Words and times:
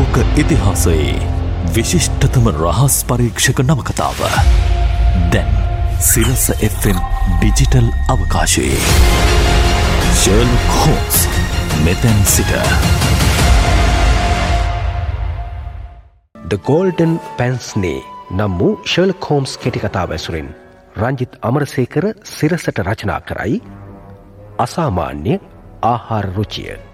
ලෝක 0.00 0.16
ඉතිහාසයේ 0.34 1.14
විශිෂ්ටතම 1.74 2.46
රහස් 2.54 2.94
පරීක්ෂක 3.04 3.58
නවකතාව. 3.62 4.20
දැන් 5.32 5.50
සිරස 6.02 6.44
Fම් 6.68 6.98
ඩිජිටල් 7.32 7.88
අවකාශයේ. 8.08 8.78
ශර්ල් 10.14 10.52
කෝස් 10.72 11.18
මෙතැන් 11.84 12.20
සිට. 12.26 12.52
ද 16.34 16.60
ගෝල්ඩන් 16.64 17.14
පැන්ස්නේ 17.36 18.00
නම් 18.32 18.58
වූ 18.58 18.74
ශර්ල් 18.86 19.12
කෝම්ස් 19.20 19.56
කෙටිකතාව 19.58 20.14
ඇසුරින් 20.16 20.52
රංජිත් 20.96 21.42
අමරසේකර 21.42 22.06
සිරසට 22.26 22.86
රචනා 22.86 23.20
කරයි 23.22 23.64
අසාමාන්‍ය 24.58 25.34
ආහාර 25.84 26.28
රුචිය. 26.36 26.89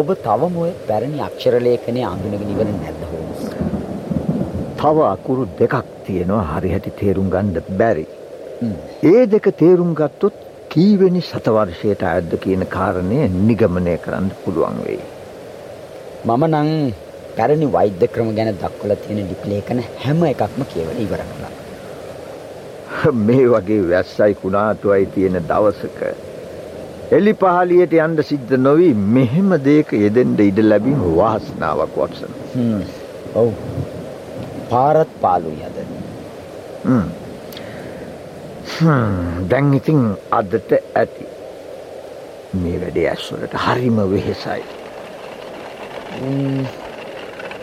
ඔබ 0.00 0.08
තවම 0.22 0.54
ඔය 0.62 0.70
පැරණි 0.86 1.18
අක්ෂරලේඛනය 1.24 2.00
අඳුනගෙන 2.12 2.48
ඉවර 2.52 2.68
නැද්ද 2.70 3.02
හෝම්ස්? 3.10 3.42
තව 4.80 4.96
අකුරු 5.08 5.44
දෙකක් 5.60 5.74
තියෙනවා 6.06 6.46
හරිහැටි 6.48 6.92
තේරුම් 7.00 7.28
ගන්න 7.34 7.76
බැරි. 7.80 8.06
ඒ 9.12 9.22
දෙක 9.34 9.46
තේරුම් 9.60 9.92
ගත්තොත් 10.00 10.40
කීවෙනි 10.74 11.22
සතවර්ෂයට 11.28 12.02
ඇද්ද 12.10 12.34
කියන 12.44 12.66
කාරණය 12.74 13.20
නිගමනය 13.48 13.94
කරන්න 14.04 14.28
පුළුවන් 14.42 14.82
වෙයි. 14.86 15.00
මම 16.26 16.44
නං 16.50 16.70
පැරණි 17.38 17.72
වෛද්‍ය 17.78 18.10
ක්‍රම 18.14 18.34
ගැන 18.38 18.52
දක්වල 18.64 18.98
තියෙන 19.06 19.24
ලිපිලේඛන 19.30 19.86
හැම 20.02 20.28
එකක්ම 20.32 20.68
කියවල 20.74 21.02
ඉවර 21.06 21.22
කළා. 21.30 21.54
මේ 23.26 23.48
වගේ 23.54 23.82
වැස්සයි 23.90 24.34
කුණාටුවයි 24.42 25.06
තියෙන 25.14 25.44
දවසක 25.50 26.00
එලි 27.16 27.32
පහලියට 27.40 27.94
යන්න 28.04 28.22
සිද්ධ 28.30 28.54
නොවී 28.66 28.94
මෙහෙම 29.16 29.50
දෙයක 29.66 29.92
යෙදෙන්ට 30.04 30.40
ඉඩ 30.44 30.58
ලැබීම 30.64 31.02
වාසනාවක් 31.18 31.98
වත්සන. 32.00 32.32
ඔව්. 33.34 33.52
පාරත් 34.70 35.10
පාලුයි 35.20 35.62
අද. 35.68 35.76
දැන් 39.50 39.74
ඉතින් 39.80 40.00
අදට 40.38 40.72
ඇති. 40.94 41.26
මේ 42.62 42.80
වැඩේ 42.80 43.06
ඇස්වලට 43.12 43.54
හරිම 43.66 44.00
වෙහෙසයි. 44.12 44.64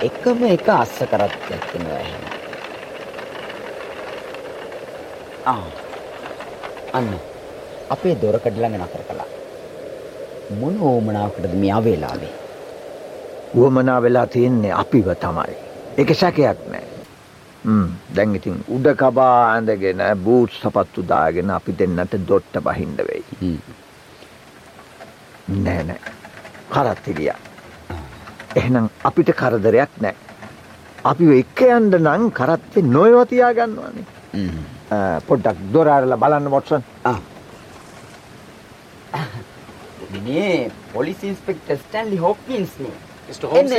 එකම 0.10 0.40
එක 0.54 0.70
අස්ස 0.78 0.96
කරත් 1.12 1.52
ඇත්තන 1.52 1.92
ඇහෙන. 1.98 2.24
අන්න 6.94 7.14
අපේ 7.90 8.16
දොරකඩ 8.22 8.58
ළඟ 8.58 8.82
නතර 8.82 9.04
කළා. 9.10 9.41
මොන 10.60 10.78
ඕමනාවකටද 10.90 11.54
මේ 11.64 11.74
අවේලාවේ? 11.80 12.32
වුවමනා 13.56 14.00
වෙලා 14.02 14.28
තියෙන්නේ 14.28 14.74
අපිව 14.84 15.08
තමයි. 15.26 15.56
ඒක 15.98 16.16
සැකයක් 16.22 16.60
නෑ. 16.72 16.88
දැන් 18.16 18.36
ඉතින් 18.40 18.64
උඩ 18.76 18.88
කබා 19.02 19.36
ඇඳගෙන 19.52 20.02
බූට් 20.26 20.58
සපත්තු 20.62 21.06
දාගෙන 21.12 21.50
අපි 21.58 21.78
දෙන්නට 21.80 22.18
දොට්ට 22.28 22.60
බහින්ඩ 22.68 23.00
වෙයි. 23.10 23.54
නෑ 25.66 25.84
නෑ 25.90 26.00
කරත්ති 26.74 27.14
ගියා. 27.20 27.40
එහෙනම් 28.56 28.90
අපිට 29.10 29.34
කරදරයක් 29.42 30.02
නෑ. 30.02 30.16
අපි 31.12 31.26
එක්ක 31.42 31.62
යන්ඩ 31.78 32.00
නං 32.00 32.32
කරත්තේ 32.40 32.88
නොයවතියා 32.96 33.54
ගන්නවානේ. 33.60 34.06
පොඩ්ඩක් 35.28 35.60
දොරාරල 35.74 36.14
බලන්න 36.24 36.50
මොටසන් 36.56 36.84
මේ 40.20 40.72
පොලිස් 40.94 41.24
ඉන්ස්පෙක්ට 41.24 41.72
ස්ටන්ලි 41.78 42.18
හොක්කින්ස්නේ 42.18 42.94
එන්න 43.52 43.72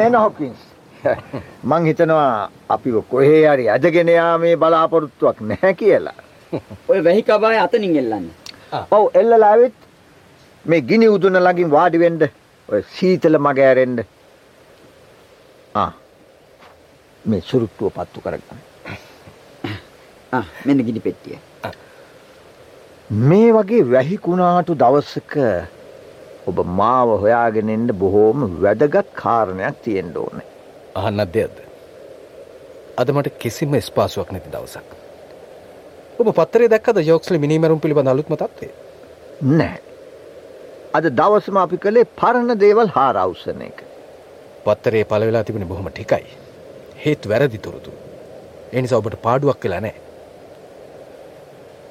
එන්න. 0.00 0.14
හොකින්ස් 0.24 0.58
මං 1.64 1.86
හිතනවා 1.86 2.50
අපි 2.68 2.92
කොහේ 3.10 3.42
හරි 3.46 3.68
අදගෙනයා 3.68 4.38
මේ 4.38 4.56
බලාපොරොත්තුවක් 4.56 5.40
නැහැ 5.42 5.74
කියලා. 5.74 6.18
ඔය 6.90 7.04
වැහි 7.04 7.22
කබාය 7.22 7.58
අතනින් 7.58 7.96
එල්ලන්න. 7.96 8.30
ඔව් 8.90 9.04
එල්ලලාවෙත් 9.14 9.76
මේ 10.64 10.80
ගිනි 10.82 11.08
උදුන 11.08 11.40
ළඟින් 11.42 11.70
වාඩිවෙන්ඩ 11.70 12.22
ඔය 12.68 12.82
සීතල 12.96 13.38
මග 13.38 13.58
ඇරෙන්ඩ 13.60 14.00
මේ 17.24 17.40
සුරුට්ටුව 17.42 17.92
පත්තු 17.92 18.20
කරගන්න. 18.20 18.60
මෙන්න 20.66 20.84
ගිනි 20.86 21.00
පෙට්ටිය 21.00 21.38
මේ 23.10 23.52
වගේ 23.52 23.82
වැහිකුණාටු 23.84 24.74
දවස්සක 24.74 25.34
ඔබ 26.46 26.58
මාව 26.72 27.08
හොයාගෙනෙන්ට 27.22 27.92
බොහෝම 27.92 28.42
වැදගත් 28.62 29.08
කාරණයක් 29.14 29.80
තියෙන්ට 29.82 30.16
ඕනේ. 30.16 30.44
අහන්න 30.94 31.20
අධ්‍යයක්ද 31.20 31.56
අද 32.96 33.08
මට 33.10 33.32
කිසිම 33.36 33.74
ස්පාසුවක් 33.80 34.30
නැති 34.30 34.52
දවසක්. 34.52 34.88
ඔබ 36.18 36.30
පත්තරේ 36.32 36.68
දැක්කද 36.68 37.00
යෝක්ස්ල 37.02 37.38
මිනිමරුම් 37.38 37.80
පිළිබඳ 37.80 38.12
අලුත්ම 38.12 38.36
තත්වේ 38.36 38.70
නෑ 39.54 39.80
අද 40.94 41.08
දවසම 41.12 41.58
අපි 41.58 41.78
කළේ 41.78 42.10
පරණ 42.14 42.54
දේවල් 42.56 42.92
හාරවසන 42.94 43.62
එක. 43.62 43.82
පත්තරේ 44.64 45.02
පලවෙලා 45.04 45.42
තිබෙන 45.42 45.66
බොහොම 45.66 45.90
ටිකයි. 45.90 46.30
හේත් 46.96 47.28
වැරදි 47.28 47.58
තුරුතු 47.58 47.90
එනිසා 48.72 49.02
ඔබට 49.02 49.18
පාඩුවක් 49.22 49.64
වෙලා 49.64 49.80
නෑ 49.80 50.09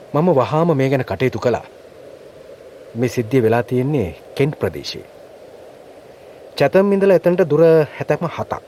මම 0.09 0.30
වහාම 0.31 0.70
මේ 0.74 0.90
ගැන 0.90 1.03
කටයුතු 1.03 1.40
කළා. 1.40 1.66
මේ 2.96 3.09
සිද්ධිය 3.09 3.42
වෙලා 3.44 3.64
තියෙන්නේ 3.64 4.16
කෙන්ට් 4.36 4.56
ප්‍රදේශයේ. 4.59 5.06
චැතම් 6.58 6.94
ඉඳලා 6.94 7.18
එතනට 7.18 7.44
දුර 7.50 7.62
හැතැක්ම 7.92 8.25
හතක්. 8.28 8.68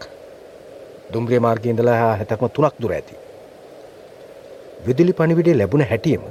දුම්රිය 1.13 1.40
මාර්ගය 1.40 1.69
ඉඳලා 1.69 1.97
හැතැක්ම 1.97 2.46
තුනක් 2.50 2.78
දුර 2.81 2.94
ඇති. 2.94 3.18
විදුලි 4.85 5.13
පණිවිඩේ 5.13 5.57
ලැබුණ 5.57 5.85
හැටියම 5.85 6.24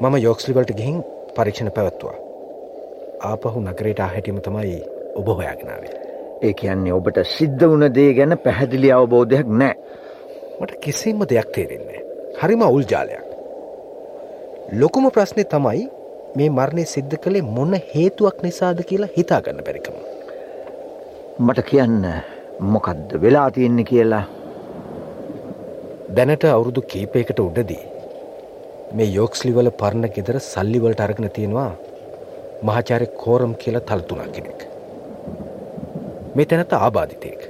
මම 0.00 0.14
යෝක්ස්ලිවලට 0.18 0.76
ගිහින් 0.76 1.02
පරීක්ෂණ 1.36 1.72
පැවැත්තුවා. 1.72 2.18
ආපහු 3.22 3.58
නගරයට 3.62 4.06
හැටියම 4.06 4.40
තමයි 4.40 4.78
ඔබ 5.16 5.26
හොයාගෙනාවේ 5.28 5.94
ඒ 6.42 6.54
කියන්නේ 6.54 6.92
ඔබට 6.92 7.26
සිද්ධ 7.30 7.64
වුණ 7.66 7.94
දේ 7.94 8.10
ගැන 8.12 8.38
පැහැදිලි 8.38 8.92
අවබෝධයක් 8.92 9.46
නෑ. 9.58 9.74
මට 10.60 10.80
කිසිම 10.80 11.18
දෙයක් 11.24 11.48
තේරෙන්නේ 11.52 12.00
හරිම 12.40 12.62
අවුල් 12.62 12.84
ජාලයක් 12.86 13.23
ලොකුම 14.72 15.10
ප්‍රශ්නය 15.10 15.42
තමයි 15.44 15.80
මේ 16.36 16.48
මරණය 16.48 16.84
සිද්ධ 16.92 17.16
කළේ 17.24 17.42
මොන 17.46 17.72
හේතුවක් 17.90 18.36
නිසාද 18.42 18.78
කියලා 18.90 19.08
හිතාගන්න 19.16 19.58
බැරිකම. 19.66 19.96
මට 21.38 21.64
කියන්න 21.70 22.06
මොකක්ද 22.74 23.12
වෙලා 23.24 23.50
තියෙන්නේ 23.50 23.84
කියලා 23.84 24.22
දැනට 26.16 26.46
අවුරුදු 26.50 26.82
කීපයකට 26.92 27.42
උඩදී 27.44 27.82
මේ 28.92 29.08
යෝක්ස්ලිවල 29.16 29.68
පරණ 29.80 30.08
ගෙදර 30.14 30.38
සල්ලිවලට 30.46 31.02
අරගෙන 31.06 31.28
තියෙනවා 31.30 31.70
මහාචාරය 32.62 33.08
කෝරම් 33.24 33.52
කියලා 33.64 33.84
තල්තුනා 33.90 34.30
කෙනෙක්. 34.36 34.64
මේ 36.36 36.46
තැනත 36.46 36.72
ආබාධිතයෙක්. 36.78 37.42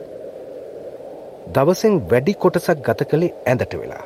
දවසෙන් 1.54 2.02
වැඩි 2.10 2.34
කොටසක් 2.34 2.84
ගත 2.88 3.08
කළේ 3.12 3.32
ඇඳට 3.46 3.78
වෙලා. 3.82 4.04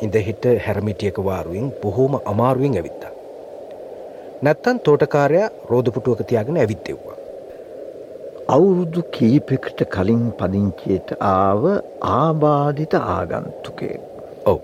ඉඳ 0.00 0.14
හිට 0.26 0.44
හැරමිටියක 0.66 1.16
වාරුවෙන් 1.24 1.72
බොහෝම 1.82 2.14
අමාරුවෙන් 2.24 2.76
ඇවිත්ත. 2.76 3.02
නැත්තන් 4.42 4.80
තෝටකාරයා 4.80 5.48
රෝධපුටුවක 5.70 6.22
තියාගෙන 6.26 6.56
ඇවිත්තෙව්වා. 6.56 7.16
අවුරුදු 8.48 9.02
කීපෙකට 9.12 9.82
කලින් 9.88 10.22
පදිංචයට 10.32 11.12
ආව 11.20 11.66
ආබාධිත 12.12 12.94
ආගන්තුකේ. 12.94 13.96
ඔව්. 14.46 14.60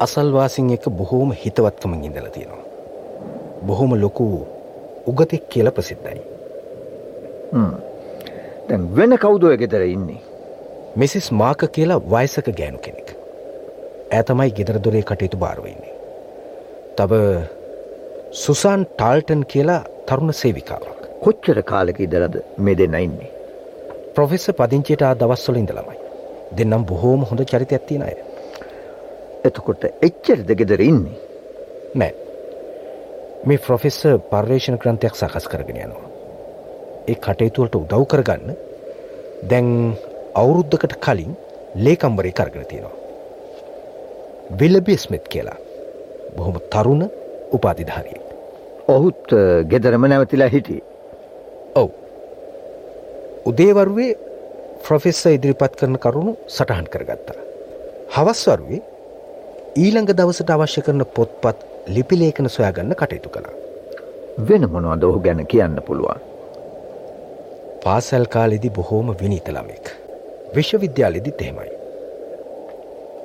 අසල්වාසින් 0.00 0.70
එක 0.70 0.88
බොහෝම 0.92 1.34
හිතවත්කමින් 1.34 2.04
ඉඳල 2.04 2.30
තියෙනවා. 2.30 2.64
බොහොම 3.62 3.98
ලොකු 4.00 4.28
උගතෙක් 5.06 5.48
කියල 5.48 5.70
ප්‍රසිද්ධයි. 5.70 6.22
දැන් 8.68 8.88
වෙන 8.96 9.18
කවුදුව 9.18 9.58
ගෙදර 9.58 9.86
ඉන්නේ. 9.88 10.22
මෙසිස් 10.96 11.32
මාක 11.34 11.70
කියලා 11.72 12.02
වයසක 12.08 12.54
ගෑනු 12.54 12.78
කෙනෙක්. 12.78 13.15
ඇතමයි 14.10 14.50
ගෙදරදොරේ 14.52 15.02
කටයුතු 15.02 15.36
භාරවෙන්නේ. 15.36 15.94
තව 16.96 17.12
සුසාන් 18.32 18.86
ටාල්ටන් 18.88 19.42
කියලා 19.44 19.84
තරුණ 20.06 20.32
සේවිකාවක්. 20.32 21.00
කොච්චර 21.20 21.62
කාලක 21.62 21.98
ඉදරද 22.00 22.34
මේ 22.58 22.74
දෙන්න 22.74 22.94
ඉන්නේ. 22.96 23.30
ප්‍රොෆෙස්ස 24.14 24.50
පදිංචයට 24.52 25.02
දවස්වල 25.14 25.56
ඉඳලමයි. 25.56 25.98
දෙන්නම් 26.52 26.84
බොහෝම 26.84 27.24
හොඳ 27.24 27.44
චරිත 27.44 27.72
ඇත්තින 27.72 28.02
අය. 28.02 28.16
එතකොට 29.44 29.84
එච්චරද 30.00 30.54
ගෙදර 30.54 30.80
ඉන්නේ. 30.82 31.18
නෑ. 31.94 32.14
මේ 33.44 33.58
ප්‍රොෆෙස්ස 33.58 34.02
පර්යේෂණ 34.30 34.78
ක්‍රන්තයක් 34.78 35.14
සකස් 35.14 35.48
කරගෙන 35.48 35.78
යනවා. 35.78 36.06
ඒ 37.08 37.16
කටයුතුවලට 37.16 37.74
උදව් 37.76 38.06
කරගන්න 38.06 38.54
දැන් 39.44 39.68
අවුරුද්ධකට 40.34 40.96
කලින් 40.98 41.34
ලේකම්බරේ 41.76 42.32
කරගෙන 42.32 42.64
තියෙනවා. 42.64 43.05
විලබි 44.50 44.96
ස්මිත් 44.96 45.28
කියලා 45.28 45.58
බොහොම 46.36 46.56
තරුණ 46.70 47.02
උපාධිධාරියෙක්. 47.52 48.24
ඔහුත් 48.88 49.34
ගෙදරම 49.70 50.06
නැවතිලා 50.06 50.48
හිටිය. 50.48 50.82
ඔව්. 51.74 51.90
උදේවරුවේ 53.46 54.12
ප්‍රොෆෙස්ස 54.84 55.26
ඉදිරිපත් 55.26 55.76
කරන 55.76 55.98
කරුණු 55.98 56.36
සටහන් 56.48 56.86
කරගත්තා. 56.92 57.38
හවස්වරුවේ 58.16 58.82
ඊළඟ 59.76 60.12
දවසට 60.12 60.50
අවශ්‍ය 60.50 60.82
කරන 60.82 61.04
පොත්පත් 61.16 61.66
ලිපිලේඛන 61.88 62.48
සොයාගන්න 62.48 62.94
කටයුතු 62.94 63.28
කළා. 63.28 63.54
වෙන 64.48 64.68
මොනවද 64.70 65.04
ඔහු 65.04 65.20
ගැන 65.20 65.46
කියන්න 65.46 65.82
පුළුවන්. 65.86 66.20
පාසැල් 67.84 68.26
කාලෙදි 68.26 68.70
බොහෝම 68.70 69.14
විනීත 69.22 69.48
ළමෙක්. 69.48 69.86
විශ්වවිද්‍යාලෙදිත් 70.54 71.42
එහෙමයි. 71.42 71.75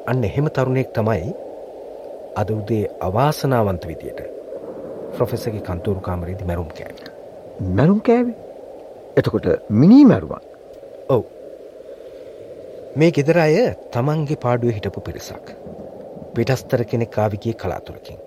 අන්න 0.07 0.23
එහෙම 0.23 0.47
තරුණයෙක් 0.49 0.93
තමයි 0.93 1.33
අද 2.35 2.49
උදේ 2.51 2.85
අවාසනාවන්ත 2.99 3.83
විදියට 3.87 4.21
ප්‍රොෆෙසගේ 5.13 5.61
කන්තෝරු 5.61 6.01
කාමරේදි 6.01 6.45
මැරුම් 6.45 6.69
කෑව. 6.69 6.97
මැරුම් 7.75 8.01
කෑවේ. 8.01 8.35
එතකොට 9.17 9.47
මිනී 9.71 10.05
මැරුවන්. 10.05 10.43
ඔව්. 11.09 11.23
මේ 12.95 13.11
ගෙදර 13.11 13.37
අය 13.37 13.57
තමන්ගේ 13.91 14.37
පාඩුව 14.37 14.71
හිටපු 14.71 15.01
පිරිසක්. 15.01 15.53
පිටස්තර 16.35 16.83
කෙනෙක් 16.85 17.17
ආවිගේ 17.17 17.53
කලාතුරකින්. 17.55 18.19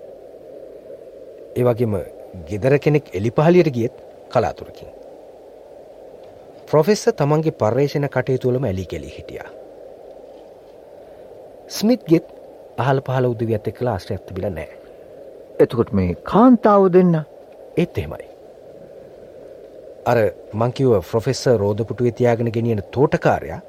ඒවගේම 1.56 1.98
ගෙදර 2.46 2.78
කෙනෙක් 2.78 3.10
එලිපහලියට 3.12 3.72
ගියත් 3.72 3.98
කලාතුරකින්. 4.28 4.94
ප්‍රොෆෙස්ස 6.68 7.04
තමන්ගේ 7.14 7.58
පර්යේෂණ 7.60 8.08
කටයුතුවලම 8.08 8.64
ඇලි 8.64 8.86
කෙලි 8.86 9.10
හිටියා. 9.10 9.63
ස්මිත් 11.69 12.02
ගෙත් 12.08 12.26
අහල 12.78 13.00
පහල 13.00 13.26
උදවියත් 13.26 13.69
එක්ලා 13.69 13.94
ආශ්‍රය 13.94 14.16
ඇත්තබිල 14.16 14.46
නෑ. 14.50 14.69
එතකොට 15.61 15.93
මේ 15.93 16.14
කාන්තාව 16.31 16.88
දෙන්න 16.93 17.14
ඒත් 17.76 17.99
එහෙමයි. 17.99 18.26
අර 20.06 20.19
මංකිව 20.52 21.00
ෆ්‍රොෆෙස්ස 21.11 21.46
රෝධපුටුව 21.62 22.11
තියාගෙන 22.19 22.52
ගෙනියන 22.56 22.82
තෝටකාරයා 22.96 23.61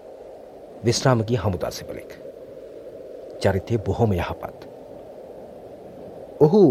විශ්‍රාමගී 0.85 1.39
හමුදාසිපලෙක්. 1.43 2.11
චරිතය 3.41 3.77
බොහොම 3.77 4.11
යහපත්. 4.17 4.59
ඔහු 6.45 6.61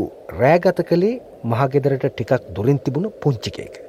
රෑගත 0.41 0.85
කළේ 0.91 1.23
මහගෙදරට 1.45 2.07
ටිකක් 2.11 2.53
දුරින් 2.57 2.79
තිබුණ 2.79 3.11
පුංචිකේක. 3.23 3.81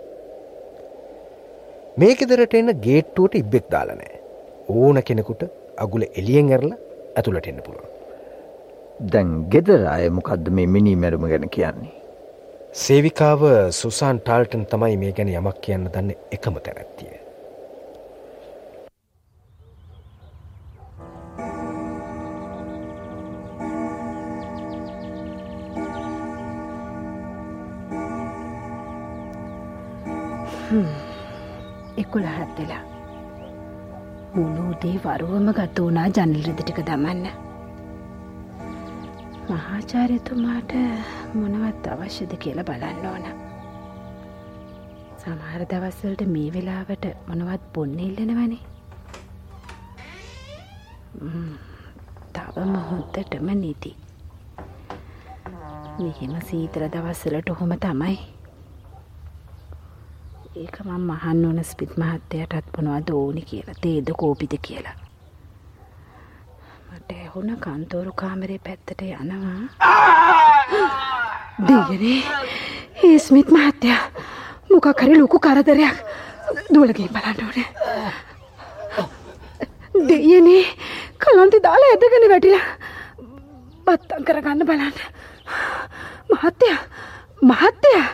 මේකෙදරට 1.98 2.54
එන්න 2.54 2.74
ගේට්ටුවට 2.88 3.40
ඉබ්බෙක් 3.44 3.70
දාලනෑ. 3.76 4.16
ඕන 4.70 5.04
කෙනෙකුට 5.04 5.44
අගුල 5.78 6.04
එලියෙන් 6.14 6.52
ඇරල 6.52 6.72
ඇතුළට 7.16 7.48
එන්න 7.52 7.62
පුළුවන්. 7.66 7.92
දැන් 9.12 9.36
ගෙදර 9.50 9.86
අය 9.96 10.10
මොකක්ද 10.18 10.50
මේ 10.50 10.68
මිනී 10.68 10.96
මැරුම 10.96 11.28
ගැන 11.32 11.50
කියන්නේ. 11.50 11.94
සේවිකාව 12.84 13.44
සුසාන් 13.72 14.20
ටාල්ටන් 14.20 14.66
තමයි 14.72 14.98
මේ 15.04 15.14
ගැන 15.20 15.36
යමක් 15.36 15.62
කියන්න 15.68 15.92
දන්න 15.94 16.12
එකම 16.38 16.60
තැනැත්තිය. 16.66 17.14
එකොළහත් 31.98 32.60
වෙලා 32.60 32.95
මුළුදේ 34.36 34.98
වරුවම 35.04 35.48
ගත 35.58 35.78
වුණා 35.84 36.08
ජනල්රද 36.16 36.60
ටික 36.62 36.80
දමන්න. 36.88 37.26
මහාචාරයතුමාට 39.50 40.74
මොනවත් 41.40 41.86
අවශ්‍යද 41.94 42.34
කියලා 42.44 42.68
බලන්න 42.70 43.06
ඕන. 43.12 43.26
සමහර 45.22 45.62
දවස්සලට 45.72 46.22
මේ 46.36 46.50
වෙලාවට 46.56 47.06
මොනවත් 47.28 47.64
බොන්න 47.74 48.00
ඉල්ලනවනේ. 48.08 48.62
තවම 52.36 52.74
හොන්තටම 52.90 53.48
නිති 53.64 53.92
මෙහෙම 56.00 56.34
සීතල 56.50 56.86
දවස්සලට 56.96 57.50
ඔහොම 57.54 57.78
තමයි 57.86 58.18
ඒක 60.56 60.78
මං 60.88 61.02
මහන්න 61.08 61.46
ඕන 61.46 61.60
ස්පිත් 61.70 61.94
මහත්තයටත් 62.00 62.78
මොනවද 62.78 63.10
ඕනි 63.14 63.42
කියලා 63.50 63.76
තේද 63.82 64.10
කෝපිද 64.20 64.54
කියලා. 64.68 64.94
මට 66.92 67.12
ඇහුණ 67.12 67.58
කන්තෝරු 67.64 68.14
කාමරේ 68.22 68.60
පැත්තට 68.68 69.02
යනවා. 69.02 69.60
දෙයනේ 71.68 72.22
ඒ 73.04 73.20
ස්මිත් 73.26 73.52
මහත්තයා 73.58 74.00
මොකක් 74.70 75.02
හරි 75.02 75.20
ලොකු 75.20 75.40
කරදරයක් 75.46 75.98
දුවලගේ 76.74 77.10
බලන්න 77.16 77.44
ඕනේ. 77.46 77.68
දෙයනේ 80.08 80.64
කලන්ති 81.22 81.64
දාලා 81.68 81.92
ඇදගෙන 81.94 82.30
වැටිලා 82.34 82.68
බත්තම් 83.86 84.24
කරගන්න 84.28 84.68
බලන්න. 84.72 84.98
මහත්තයා 86.34 86.82
මහත්තයා 87.50 88.08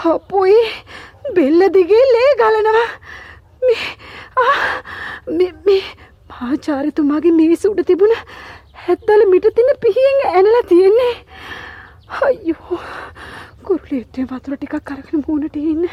හපොයි 0.00 0.62
බෙල්ල 1.36 1.60
දිගේ 1.76 2.04
ලේ 2.14 2.30
ගලනවා. 2.40 2.88
මේ 5.36 5.82
පාචාරිතුමාගේ 6.32 7.34
මේස 7.38 7.62
උඩ 7.70 7.80
තිබුණ 7.90 8.14
හැත්තල 8.84 9.22
මිට 9.32 9.46
තින 9.56 9.70
පිහියෙන් 9.84 10.18
ඇනලා 10.34 10.64
තියෙන්නේ. 10.72 11.14
අයියෝ 12.26 12.80
කුරුලේත්තේ 13.66 14.24
වතුර 14.30 14.54
ටිකක් 14.56 14.76
කරගෙන 14.90 15.24
මූුණට 15.26 15.56
ඉන්න. 15.56 15.84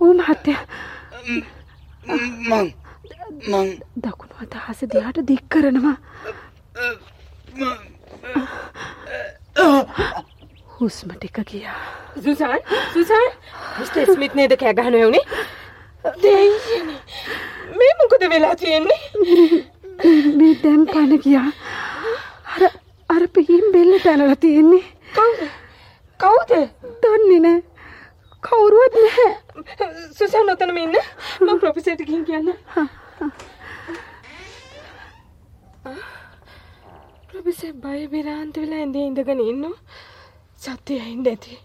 ඕ 0.00 0.12
මහත්තය 0.14 0.52
මං 2.08 2.72
මං. 3.44 3.68
දකුණු 3.98 4.34
අදහස 4.42 4.80
දිහාට 4.92 5.20
දික් 5.28 5.42
කරනවා. 5.48 5.96
හුස්ම 10.76 11.08
ටික 11.12 11.38
ගියා. 11.44 11.78
සුසාන් 12.18 12.60
සුසාන් 12.92 13.30
මිස්ටර් 13.78 14.12
ස්මිත් 14.12 14.34
නේද 14.34 14.56
කෑගහන 14.56 14.96
වුණේ 14.96 15.24
දෙයියනේ 16.18 17.00
මේ 17.76 17.92
මොකද 18.00 18.28
වෙලා 18.30 18.56
තියෙන්නේ? 18.56 19.00
මේ 20.34 20.54
දැම් 20.62 20.82
පන 20.86 21.16
ගියා. 21.24 21.48
අර 22.54 22.62
අර 23.10 23.22
පිහිම් 23.28 23.64
බෙල්ල 23.72 23.92
පැනලා 24.00 24.36
තියෙන්නේ 24.36 24.84
කවුද 25.14 25.40
කවුද 26.20 26.52
දන්නේ 27.02 27.40
නෑ 27.40 27.58
කවුරුවත් 28.42 28.94
නැහැ 28.96 29.30
සුසන් 30.18 30.46
නොතනම 30.46 30.78
ඉන්න 30.78 30.96
මම 31.40 31.60
ප්‍රොෆෙසර්ට 31.60 32.02
ගිහින් 32.08 32.24
කියන්න 32.24 32.48
ප්‍රොෆෙසර් 37.28 37.72
බය 37.84 38.00
විරාන්ත 38.12 38.54
වෙලා 38.56 38.80
ඇඳේ 38.80 39.06
ඉඳගෙන 39.10 39.40
ඉන්නවා 39.42 39.74
සත්‍ය 40.58 40.94
ඇහින්ද 40.96 41.15
ඇති 41.26 41.58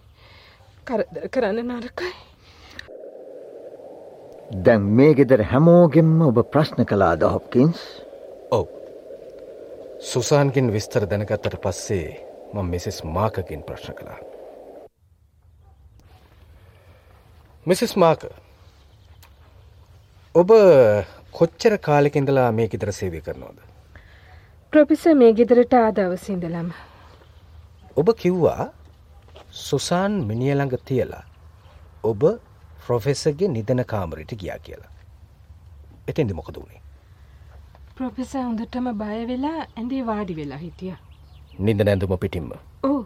කරදර 0.88 1.30
කරන්න 1.34 1.72
නරකයි. 1.72 2.12
දැන් 4.66 4.90
මේ 4.98 5.14
ගෙදර 5.14 5.44
හැමෝගෙන්ම 5.52 6.22
ඔබ 6.28 6.42
ප්‍රශ්න 6.54 6.86
කලාද 6.86 7.24
හොප්කින්ස්? 7.26 7.80
ඔව්. 8.52 8.68
සුසාන්ගෙන් 10.02 10.74
විස්තර 10.74 11.06
දැනගත්තට 11.06 11.58
පස්සේ 11.64 12.10
මම 12.54 12.70
මෙසෙස් 12.70 13.04
මාකගෙන් 13.06 13.64
ප්‍රශ්න 13.64 13.94
කළා. 13.94 14.20
මිසිස් 17.66 17.96
මාක 17.96 18.24
ඔබ 20.36 20.52
කොච්චර 21.32 21.78
කාලෙකින්දලා 21.80 22.52
මේ 22.52 22.68
ගෙදර 22.68 22.92
සේවය 22.92 23.22
කරනවද? 23.22 23.58
ප්‍රොෆෙසර් 24.74 25.16
මේ 25.16 25.34
ගෙදරට 25.34 25.74
ආ 25.76 25.92
දවසින්දලම 25.92 26.70
ඔබ 27.98 28.08
කිව්වා 28.16 28.72
සුසාන් 29.52 30.14
මිනිිය 30.26 30.56
ළඟ 30.56 30.78
තියලා 30.86 31.24
ඔබ 32.04 32.22
ප්‍රොෆෙසර්ගේ 32.86 33.48
නිදන 33.48 33.84
කාමරයට 33.86 34.32
ගියා 34.36 34.60
කියලා. 34.60 34.92
එතෙන්දි 36.08 36.34
මොකද 36.34 36.56
වුණේ 36.56 36.82
ප්‍රොෆෙසර් 37.96 38.40
හොඳටම 38.40 38.88
බය 39.00 39.18
වෙලා 39.28 39.60
ඇඳේ 39.60 40.06
වාඩි 40.06 40.36
වෙලා 40.36 40.58
හිටිය. 40.58 40.94
නිද 41.60 41.84
නැඳුම 41.84 42.18
පිටිම්ම 42.18 42.52
ඕ 42.84 43.06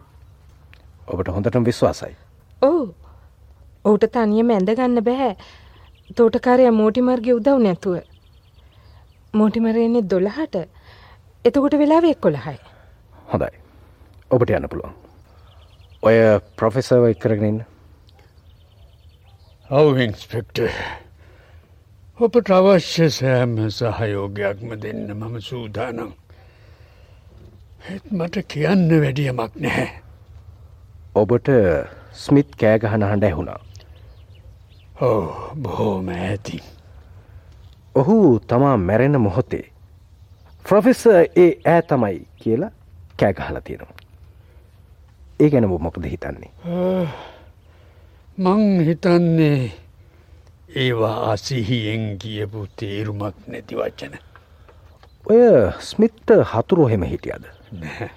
ඔබට 1.07 1.27
හොඳටම 1.27 1.65
විශ්වාසයි. 1.65 2.15
ඕ 2.61 2.83
ඔහුට 3.85 4.05
තනියම 4.11 4.49
ඇඳගන්න 4.49 5.03
බැහැ 5.03 5.31
තෝටකාරය 6.15 6.69
මෝටිමර්ගේ 6.71 7.37
උදව් 7.39 7.57
නැතුව 7.59 7.97
මෝටිමරයන්නේ 9.33 10.09
දොළහට. 10.11 10.55
එතකොට 11.45 11.79
වෙලාව 11.81 12.11
එක්කොළහයි. 12.11 12.59
හොඳයි. 13.33 13.51
ඔබට 14.31 14.49
යන්න 14.51 14.69
පුළුවන් 14.69 15.04
ඔය 16.05 16.17
ප්‍රොෆෙසර්ව 16.55 17.07
එක්කරගෙනන්න 17.07 17.63
ඔව් 19.69 19.97
ඉන්ස්පෙක්ට 19.97 20.59
ඔබට 22.17 22.51
අවශ්‍ය 22.51 23.07
සෑම 23.09 23.55
සහයෝගයක්ම 23.69 24.75
දෙන්න 24.83 25.09
මම 25.15 25.39
සූදානම්. 25.41 26.11
ඒත් 27.89 28.05
මට 28.11 28.45
කියන්න 28.47 28.85
වැඩියමක් 28.95 29.57
නැහැ. 29.57 29.89
ඔබට 31.15 31.51
ස්මිත් 32.15 32.53
කෑගහන 32.55 33.07
හඬ 33.09 33.25
ඇහුණා. 33.25 33.59
ඔව් 35.01 35.27
බොහෝම 35.57 36.09
ඇති. 36.11 36.61
ඔහු 37.95 38.39
තමා 38.47 38.77
මැරෙන 38.79 39.21
මොහොතේ. 39.21 39.65
ෆ්‍රොෆෙස 40.65 41.05
ඒ 41.11 41.51
ඈ 41.65 41.81
තමයි 41.83 42.25
කියලා 42.37 42.73
කෑගහලා 43.17 43.61
තියෙනවා. 43.61 44.04
ඒ 45.39 45.49
ගැන 45.49 45.67
මොකද 45.85 46.05
හිතන්නේ. 46.11 46.51
මං 48.37 48.63
හිතන්නේ 48.87 49.71
ඒවා 50.83 51.31
අසිහියෙන් 51.31 52.05
කියපු 52.21 52.67
තේරුමක් 52.79 53.35
නැති 53.47 53.75
වචන. 53.79 54.13
ඔය 55.27 55.41
ස්මිත්ට 55.89 56.29
හතුරු 56.51 56.87
හෙම 56.91 57.03
හිටියද. 57.11 57.45
නැහැ. 57.81 58.09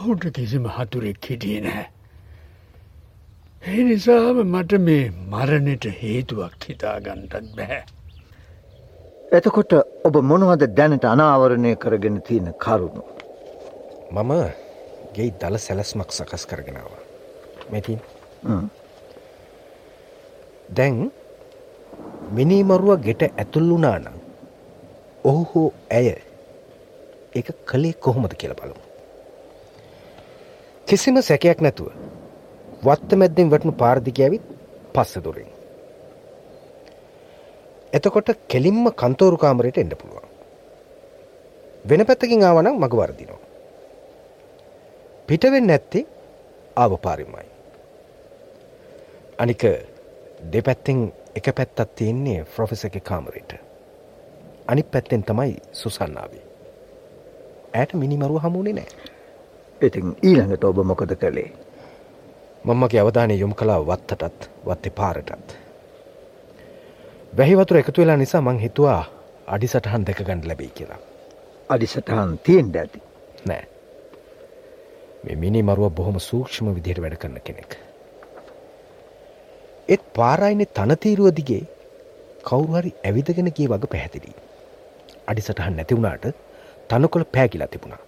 ඔහුට 0.00 0.24
කිසිම 0.36 0.66
හතුරෙක් 0.76 1.30
හිටිය 1.30 1.60
නැහැ. 1.66 1.86
ඒ 3.62 3.84
නිසාම 3.88 4.38
මට 4.44 4.80
මේ 4.86 5.04
මරණට 5.32 5.84
හේතුවක් 6.02 6.68
හිතාගන්ටත් 6.68 7.50
බැහැ. 7.56 7.82
එතකොට 9.36 9.72
ඔබ 10.06 10.22
මොනවද 10.30 10.62
දැනට 10.78 11.04
අනාවරණය 11.14 11.76
කරගෙන 11.82 12.22
තියෙන 12.22 12.54
කරුණු. 12.64 13.04
මම 14.14 14.32
ගෙයි 15.18 15.32
දල 15.40 15.56
සැලස්මක් 15.58 16.10
සකස් 16.12 16.44
කරගෙනාව. 16.50 16.92
මෙතින් 17.72 17.98
දැන් 20.76 21.10
මිනිමරුව 22.36 22.90
ගෙට 23.06 23.22
ඇතුල් 23.28 23.68
වුණා 23.72 23.98
නම් 23.98 24.16
ඔහු 25.24 25.42
හෝ 25.52 25.68
ඇය 25.90 26.08
එක 27.34 27.48
කළේ 27.70 27.98
කොහොමද 28.04 28.32
කියල 28.40 28.54
බලමු. 28.60 28.82
කිසිම 30.86 31.16
සැකයක් 31.22 31.60
නැතුව 31.60 31.92
වත්ත 32.86 33.10
මැද්දෙන් 33.20 33.50
වටනු 33.52 33.72
පාර්දිකඇවිත් 33.72 34.44
පස්ස 34.94 35.14
දුරින්. 35.24 35.50
එතකොට 37.92 38.28
කෙලින්ම 38.48 38.86
කන්තෝරු 38.92 39.36
කාමරයට 39.36 39.78
එන්න 39.78 39.94
පුළුවන්. 40.00 40.26
වෙන 41.84 42.06
පැත්තකින් 42.06 42.44
ආවනම් 42.44 42.76
මග 42.84 42.94
වර්දිනවා. 45.28 45.36
පිටවෙන්න 45.36 45.70
ඇත්තේ 45.70 46.06
ආවපාරිමයි. 46.76 47.46
අනික 49.38 49.62
දෙපැත්තෙන් 50.52 51.12
එක 51.34 51.54
පැත්තත් 51.54 51.94
තියෙන්නේ 51.94 52.44
ෆ්‍රොෆෙස 52.44 52.84
එක 52.84 53.04
කාමරයට. 53.04 53.54
අනි 54.66 54.82
පැත්තෙන් 54.82 55.22
තමයි 55.22 55.56
සුසන්නාවේ. 55.72 56.42
ඇයට 57.74 57.94
මිනිමරුව 57.94 58.42
හමුණේ 58.42 58.72
නෑ. 58.72 58.86
ඉතින් 59.80 60.16
ඊළඟට 60.22 60.64
ඔබ 60.64 60.76
මොකද 60.84 61.16
කළේ. 61.16 61.52
මම්මගේ 62.64 63.00
අවධානය 63.00 63.34
යොම් 63.34 63.54
කලා 63.54 63.86
වත්තටත් 63.86 64.50
වත්තේ 64.66 64.90
පාරටත්. 64.90 65.56
වැහිවතුර 67.36 67.76
එකතු 67.76 68.00
වෙලා 68.00 68.16
නිසා 68.16 68.40
මං 68.40 68.58
හිතුවා 68.58 69.04
අඩිසටහන් 69.46 70.06
දෙක 70.06 70.24
ගණඩ 70.24 70.46
ලැබී 70.46 70.68
කියලා. 70.68 70.98
අඩිසටහන් 71.68 72.38
තියෙන් 72.38 72.72
ඇති. 72.76 73.02
නෑ. 73.46 73.77
මේ 75.24 75.36
මිනි 75.36 75.62
මරුව 75.62 75.92
බොහොම 75.92 76.18
සූක්ෂම 76.20 76.72
විදිහයට 76.74 77.02
වැඩ 77.02 77.18
කරන 77.22 77.38
කෙනෙක්. 77.44 77.78
එත් 79.88 80.02
පාරයිනෙ 80.14 80.66
තනතීරුව 80.78 81.30
දිගේ 81.38 81.62
කවුරුහරි 82.44 82.92
ඇවිදගෙන 83.04 83.52
කිය 83.52 83.68
වග 83.68 83.90
පැහැදිලි. 83.94 84.34
අඩිසටහන් 85.26 85.76
නැතිවුණාට 85.76 86.26
තනකොළ 86.88 87.26
පෑකිලා 87.36 87.70
තිබුණා. 87.74 88.02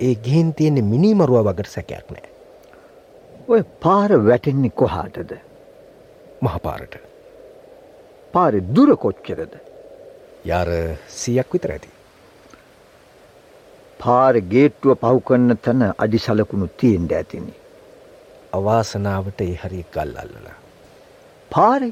ඒ 0.00 0.14
ගිහින් 0.24 0.54
තියෙන්නේ 0.54 0.90
මිනිමරුව 0.92 1.44
වගට 1.44 1.72
සැකයක් 1.76 2.12
නෑ. 2.16 2.28
ඔය 3.48 3.62
පාර 3.84 4.10
වැටෙන්නේ 4.28 4.76
කොහාටද. 4.82 5.32
මහපාරට. 6.42 6.94
පාරෙ 8.34 8.60
දුර 8.76 8.96
කොච්චරද. 8.96 9.54
යාර 10.44 10.68
සියක් 11.20 11.52
විතර 11.54 11.72
ඇති. 11.72 11.90
පාර 14.02 14.34
ගේට්ටුව 14.52 14.94
පව් 15.02 15.16
කරන්න 15.28 15.56
තැන 15.64 15.82
අඩි 16.04 16.18
සලකුණු 16.18 16.66
තියෙන්ට 16.80 17.12
ඇතිනි. 17.12 17.54
අවාසනාවට 18.52 19.40
ඒ 19.46 19.54
හරි 19.62 19.80
ගල් 19.94 20.12
අල්ලලා. 20.22 20.56
පාරි 21.50 21.90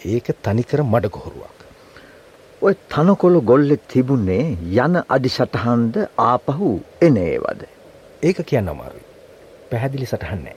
ඒක 0.00 0.26
තනිකර 0.42 0.80
මඩගොහොරුවක්. 0.84 1.58
ඔය 2.62 2.74
තනකොළ 2.88 3.38
ගොල්ලෙ 3.50 3.76
තිබුණේ 3.92 4.44
යන 4.84 5.00
අඩි 5.08 5.34
සටහන්ද 5.36 5.96
ආපහු 6.28 6.70
එන 7.00 7.16
ඒවද. 7.26 7.60
ඒක 8.22 8.38
කියන්න 8.50 8.72
අමාරුයි. 8.74 9.06
පැහැදිලි 9.70 10.06
සටහන්නෑ. 10.06 10.56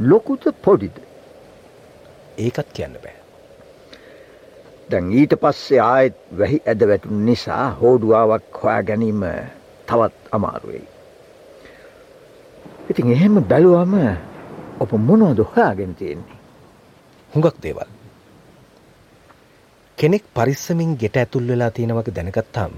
ලොකුද 0.00 0.44
පොඩිද. 0.64 0.96
ඒකත් 2.38 2.68
කියන්න 2.72 2.96
බෑ. 3.04 3.21
දැන් 4.92 5.12
ඊට 5.12 5.34
පස්සේ 5.42 5.80
ආයෙත් 5.82 6.16
වැහි 6.38 6.58
ඇද 6.66 6.82
වැටුන් 6.90 7.24
නිසා 7.26 7.64
හෝඩුවාවක් 7.80 8.60
හොයා 8.62 8.82
ගැනීම 8.82 9.22
තවත් 9.88 10.14
අමාරුවෙයි. 10.32 10.86
ඉතින් 12.90 13.12
එහෙම 13.12 13.40
බැලුවම 13.44 13.94
ඔප 14.80 14.92
මොනවද 15.08 15.40
හොයාගෙන 15.46 15.94
තියෙන්නේ. 15.94 16.38
හුඟක් 17.32 17.62
දේවල්. 17.62 17.90
කෙනෙක් 19.98 20.24
පරිස්සමින් 20.34 20.96
ගෙට 20.96 21.16
ඇතුල් 21.16 21.48
වෙලා 21.48 21.70
තියෙනවක 21.70 22.08
දැනගත්තාම 22.10 22.74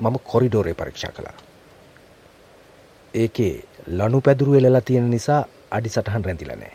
මම 0.00 0.16
කොරිඩෝරේ 0.24 0.74
පරීක්ෂා 0.74 1.12
කළා. 1.12 1.36
ඒකේ 3.14 3.54
ලනු 3.88 4.20
පැදුරු 4.20 4.52
වෙලලා 4.52 4.80
තියෙන 4.80 5.10
නිසා 5.10 5.40
අඩි 5.70 5.88
සටහන් 5.88 6.24
රැඳිලා 6.24 6.56
නෑ. 6.56 6.74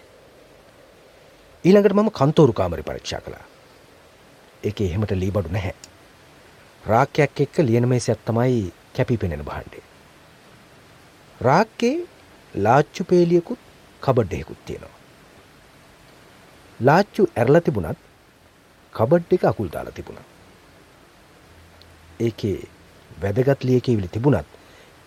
ඊළඟට 1.65 1.93
මම 1.93 2.09
කන්තෝරු 2.11 2.53
කාමරේ 2.53 2.83
පරීක්ෂා 2.83 3.21
කළා. 3.21 3.45
ඒකේ 4.67 4.87
එහෙමට 4.89 5.13
ලී 5.15 5.31
බඩු 5.31 5.49
නැහැ. 5.49 5.75
රාක්කයක් 6.83 7.41
එක්ක 7.45 7.57
ලියන 7.61 7.87
මේසයක් 7.89 8.19
තමයි 8.25 8.59
කැපී 8.95 9.17
පෙනෙන 9.17 9.43
භාණ්ඩය. 9.43 9.81
රාක්කේ 11.41 11.95
ලාච්චු 12.53 13.03
පේලියකුත් 13.03 13.59
කබඩ්ඩයකුත් 14.01 14.59
තියෙනවා. 14.65 14.95
ලාච්චු 16.79 17.29
ඇරලා 17.35 17.61
තිබුණත් 17.61 17.99
කබඩ් 18.93 19.33
එක 19.33 19.45
අකුල් 19.45 19.69
දාලා 19.69 19.91
තිබුණා. 19.91 20.25
ඒකේ 22.19 22.57
වැදගත් 23.21 23.63
ලියකිවිලි 23.63 24.07
තිබුණත් 24.07 24.47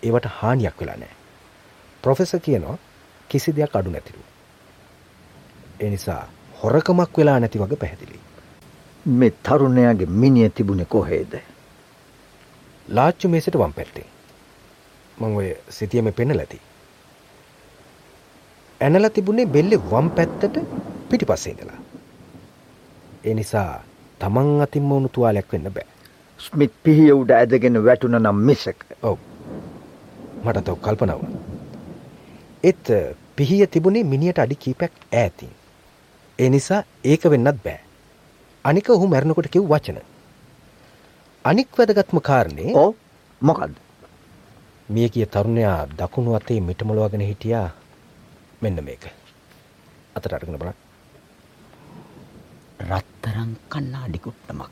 ඒවට 0.03 0.27
හානියක් 0.37 0.79
වෙලා 0.79 0.97
නැහැ. 0.97 1.17
ප්‍රොෆෙසර් 2.03 2.39
කියනවා 2.39 2.77
කිසි 3.29 3.55
දෙයක් 3.55 3.75
අඩු 3.75 3.91
නැතිලු. 3.91 4.23
ඒ 5.79 5.89
නිසා 5.89 6.21
හොරකමක් 6.63 7.17
වෙලා 7.17 7.39
නැති 7.39 7.59
වගේ 7.59 7.81
පැහැදිලි. 7.83 8.19
මේ 9.05 9.31
තරුණයාගේ 9.43 10.05
මිනිය 10.05 10.49
තිබුණේ 10.49 10.85
කොහේද? 10.85 11.33
ලාච්චු 12.87 13.29
මේසට 13.29 13.57
වම් 13.57 13.73
පැත්තේ. 13.73 14.05
මං 15.17 15.35
ඔය 15.35 15.47
සිතියම 15.69 16.13
පෙන්නලා 16.13 16.45
ඇති. 16.45 16.61
ඇනලා 18.81 19.09
තිබුණේ 19.09 19.45
බෙල්ලේ 19.45 19.81
වම් 19.91 20.09
පැත්තට 20.09 20.59
පිටිපස්සේ 21.09 21.53
ඉඳලා. 21.53 21.79
ඒ 23.25 23.33
නිසා 23.33 23.83
තමන් 24.19 24.61
අතින්ම 24.61 24.89
වුණු 24.89 25.09
තුවාලයක් 25.09 25.51
වෙන්න 25.53 25.73
බෑ. 25.73 25.87
ස්මිත් 26.39 26.73
පිහිය 26.83 27.11
උඩ 27.11 27.31
ඇදගෙන 27.31 27.83
වැටුණ 27.85 28.21
නම් 28.21 28.45
මිසක. 28.47 28.85
ඔව්. 29.03 29.17
මට 30.45 30.65
තව 30.65 30.75
කල්පනා 30.81 31.17
වුණා. 31.17 31.41
ඒත් 32.63 32.87
පිහිය 33.35 33.67
තිබුණේ 33.67 34.03
මිනියට 34.03 34.39
අඩි 34.39 34.55
කීපයක් 34.55 34.91
ඈතින්. 35.13 35.55
ඒ 36.39 36.49
නිසා 36.49 36.83
ඒක 37.03 37.23
වෙන්නත් 37.33 37.63
බෑ. 37.63 37.79
අනික 38.65 38.89
ඔහු 38.89 39.07
මැරණකොට 39.07 39.49
කිව් 39.49 39.65
වචන. 39.65 39.97
අනික් 41.45 41.69
වැදගත්ම 41.77 42.19
කාරණේ 42.19 42.75
ඕ 42.75 42.95
මොකක්ද. 43.41 43.73
මිය 44.89 45.09
කිය 45.09 45.25
තරුණයා 45.25 45.87
දකුණු 45.89 46.35
අතේ 46.35 46.59
මිටමොලවගෙන 46.61 47.21
හිටියා 47.21 47.69
මෙන්න 48.61 48.83
මේක. 48.83 49.03
අතට 50.15 50.33
අරගෙන 50.33 50.59
බලන්න. 50.59 50.77
රත්තරං 52.81 53.51
කන්නාඩිකුට්ටමක්. 53.69 54.71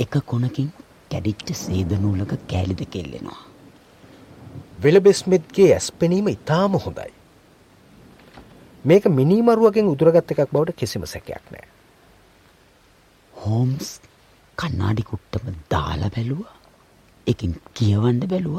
එක 0.00 0.14
කොනකින් 0.24 0.72
කැඩිච්ච 1.10 1.54
සේදනූලක 1.54 2.32
කෑලිද 2.46 2.82
කෙල්ලෙනවා. 2.90 3.40
වෙලබෙස්මෙත්ගේ 4.82 5.72
ඇස් 5.74 5.92
පෙනීම 5.92 6.28
ඉතාම 6.28 6.80
හොඳයි. 6.84 7.12
මේක 8.84 9.04
මිනිමරුවගෙන් 9.10 9.90
උදුරගත්ත 9.92 10.32
එකක් 10.32 10.52
බවට 10.52 10.76
කිසිම 10.76 11.04
සැකයක් 11.06 11.44
නෑ. 11.52 11.68
හෝම්ස් 13.48 13.88
කන්නාඩිකුට්ටම 14.58 15.46
දාලා 15.72 16.10
බැලුව 16.14 16.42
එකින් 17.26 17.52
කියවන්ඩ 17.76 18.24
බැලුව 18.32 18.58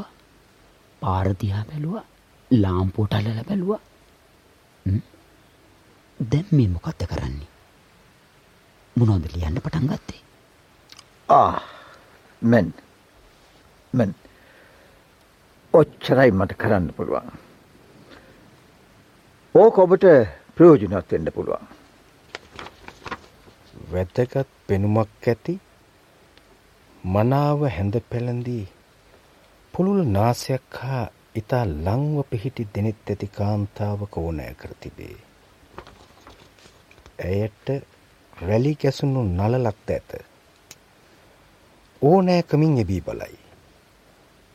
පාරදිහා 1.02 1.64
බැලුව 1.70 1.96
ලාම්පෝට 2.50 3.14
අලල 3.18 3.28
බැලුව 3.48 3.72
දැන් 6.20 6.48
මේ 6.50 6.68
මොකක්ද 6.68 7.02
කරන්නේ? 7.10 7.48
මොනවද 8.96 9.26
ලියන්න 9.34 9.60
පටන් 9.64 9.86
ගත්තේ? 9.90 10.20
ආ 11.28 11.52
මෙන් 12.42 12.72
මෙන් 13.94 14.14
ඔච්චරයි 15.74 16.30
මට 16.32 16.58
කරන්න 16.62 16.88
පුළුවන්. 16.96 17.30
ඕක 19.54 19.78
ඔබට 19.84 20.06
ප්‍රයෝජනවත් 20.56 21.12
වෙන්න 21.12 21.32
පුළුවන්. 21.36 21.79
වැදගත් 23.88 24.48
පෙනුමක් 24.66 25.26
ඇති 25.26 25.54
මනාව 27.10 27.60
හැඳ 27.68 27.94
පෙළඳී 28.10 28.64
පුළුල් 29.74 30.00
නාසයක් 30.08 30.78
හා 30.80 31.06
ඉතා 31.34 31.64
ලංව 31.64 32.16
පිහිටි 32.30 32.68
දෙනෙත් 32.74 33.00
ඇති 33.06 33.28
කාන්තාවක 33.28 34.14
ඕනෑ 34.16 34.54
කර 34.54 34.72
තිබේ. 34.80 35.16
ඇයට 37.20 37.66
රැලි 38.42 38.72
කැසුණු 38.76 39.20
නලලක්ද 39.30 39.90
ඇත. 39.90 40.10
ඕනෑකමින් 42.02 42.78
එබී 42.78 43.00
බලයි. 43.00 43.38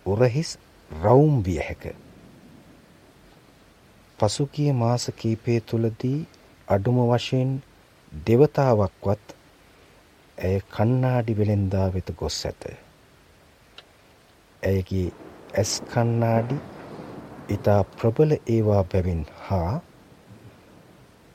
උරහිස් 0.05 0.51
රවුම් 0.91 1.35
විය 1.43 1.59
හැක. 1.59 1.83
පසුගිය 4.19 4.71
මාස 4.73 5.05
කීපය 5.17 5.61
තුළදී 5.61 6.19
අඩුම 6.67 6.97
වශයෙන් 7.05 7.51
දෙවතාවක්වත් 8.27 9.35
ඇය 10.37 10.59
කන්නාඩි 10.69 11.37
වෙළෙන්දා 11.37 11.87
වෙත 11.93 12.11
ගොස් 12.17 12.39
ඇත. 12.45 12.63
ඇයගේ 14.63 15.07
ඇස් 15.55 15.73
කන්නාඩි 15.87 16.57
ඉතා 17.49 17.81
ප්‍රබල 17.95 18.31
ඒවා 18.47 18.83
බැවින් 18.85 19.23
හා 19.41 19.73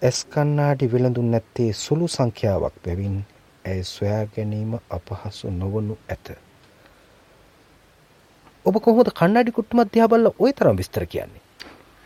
ඇස් 0.02 0.20
කන්නාඩි 0.26 0.92
වෙළඳුන් 0.92 1.30
නැත්තේ 1.30 1.72
සුළු 1.78 2.08
සංඛ්‍යාවක් 2.08 2.76
බැවින් 2.84 3.18
ඇය 3.64 3.82
සොයා 3.86 4.22
ගැනීම 4.26 4.72
අපහසු 4.90 5.50
නොවනු 5.52 5.98
ඇත. 6.08 6.26
ඔබ 8.64 8.74
කොහොද 8.80 9.08
කණ්ඩාඩි 9.12 9.52
කුට්ටුමත් 9.52 9.92
දිහාබල්ල 9.92 10.26
ඔය 10.38 10.52
තරම් 10.52 10.76
විස්තර 10.76 11.06
කියන්නේ. 11.06 11.42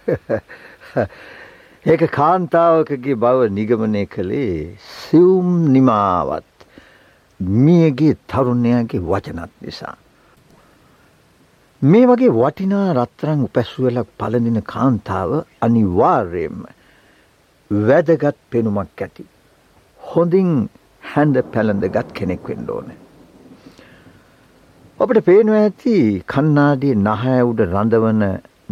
ඒක 1.85 2.03
කාන්තාවකගේ 2.13 3.15
බව 3.23 3.49
නිගමනය 3.51 4.03
කළේ 4.07 4.53
සිවුම් 4.93 5.49
නිමාවත් 5.73 6.65
මියගේ 7.65 8.15
තරුණයගේ 8.27 9.01
වචනත් 9.03 9.53
නිසා. 9.65 9.93
මේ 11.83 12.07
වගේ 12.11 12.31
වටිනා 12.39 12.87
රත්තරං 12.95 13.45
උපැස්ුවලක් 13.49 14.09
පලඳින 14.21 14.59
කාන්තාව 14.73 15.31
අනිවාර්යයෙන්ම 15.61 16.65
වැදගත් 17.71 18.41
පෙනුමක් 18.51 19.05
ඇති. 19.05 19.29
හොඳින් 20.01 20.51
හැඳ 21.03 21.37
පැළඳගත් 21.53 22.17
කෙනෙක් 22.19 22.49
වෙන්න 22.49 22.67
ඕන. 22.71 22.91
ඔබට 25.01 25.25
පේනවා 25.29 25.63
ඇති 25.63 25.97
කන්නාඩිය 26.33 26.99
නහය 27.05 27.39
උඩ 27.53 27.65
රඳවන 27.69 28.29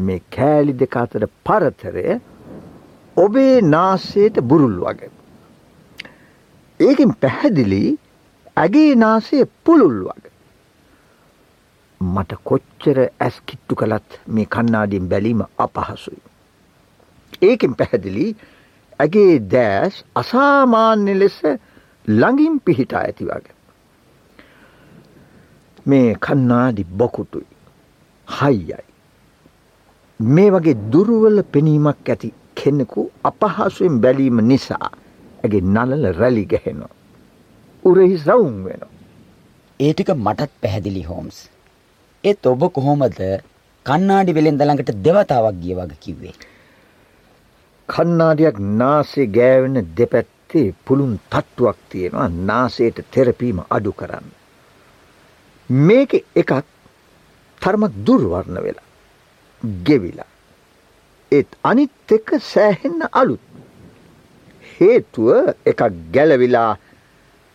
මේ 0.06 0.20
කෑලි 0.34 0.80
දෙක 0.80 1.02
අතර 1.04 1.32
පරතරය 1.46 2.20
ඔබේ 3.16 3.60
නාසයට 3.62 4.40
බුරුල් 4.42 4.76
වගේ. 4.80 5.10
ඒකින් 6.80 7.14
පැහැදිලි 7.14 7.98
ඇගේ 8.56 8.94
නාසය 8.96 9.44
පුළුල් 9.64 9.98
වගේ. 10.04 10.32
මට 12.00 12.38
කොච්චර 12.44 12.98
ඇස් 13.20 13.40
කිට්ටු 13.46 13.74
කළත් 13.74 14.18
මේ 14.28 14.46
කන්නාඩියෙන් 14.46 15.08
බැලීම 15.08 15.44
අපහසුයි. 15.58 16.22
ඒකෙන් 17.42 17.74
පැහැදිලි 17.74 18.26
ඇගේ 19.00 19.40
දෑස් 19.50 20.04
අසාමාන්‍ය 20.14 21.14
ලෙස 21.14 21.38
ළඟින් 22.06 22.60
පිහිටා 22.60 23.00
ඇති 23.00 23.24
වගේ. 23.24 23.56
මේ 25.86 26.14
කන්නාඩි 26.20 26.84
බොකුටුයි. 26.84 27.48
හයියයි. 28.28 28.84
මේ 30.20 30.50
වගේ 30.50 30.80
දුරුවල 30.92 31.42
පෙනීමක් 31.52 32.08
ඇති 32.08 32.38
කෙනෙකු 32.56 33.10
අපහසුවෙන් 33.24 34.00
බැලීම 34.02 34.40
නිසා 34.50 34.90
ඇගේ 35.44 35.62
නලල 35.74 36.04
රැලි 36.20 36.44
ගැහෙනවා. 36.52 36.92
උරෙහි 37.82 38.18
සවුම් 38.18 38.56
වෙනවා. 38.66 38.92
ඒ 39.80 39.92
ටික 39.92 40.10
මටත් 40.16 40.52
පැහැදිලි 40.62 41.02
හෝම්ස්. 41.02 41.38
ඒත් 42.24 42.46
ඔබ 42.46 42.62
කොහොමද 42.76 43.20
කන්නාඩි 43.86 44.36
වෙලෙන්ද 44.36 44.62
ළඟට 44.62 44.98
දෙවතාවක් 45.06 45.56
ගිය 45.62 45.74
වගේ 45.78 46.02
කිව්වේ? 46.04 46.34
කන්නාඩියක් 47.88 48.58
නාසයේ 48.80 49.32
ගෑවෙන 49.36 49.78
දෙපැත්තේ 49.96 50.68
පුළුන් 50.84 51.14
තට්ටුවක් 51.32 51.78
තියෙනවා 51.90 52.28
නාසයට 52.50 53.02
තෙරපීම 53.10 53.58
අඩු 53.76 53.92
කරන්න. 53.92 54.28
මේක 55.70 56.12
එකක් 56.34 56.52
තරමක් 57.60 57.92
දුර්වර්ණ 58.06 58.62
වෙලා 58.66 58.88
ගෙවිලා. 59.86 60.31
ඒත් 61.32 61.58
අනිත් 61.62 62.14
එක 62.16 62.30
සෑහෙන්න 62.44 63.02
අලුත්. 63.12 63.42
හේතුව 64.76 65.52
එකක් 65.70 65.82
ගැලවිලා 66.14 66.70